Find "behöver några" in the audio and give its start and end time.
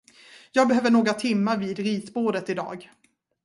0.67-1.13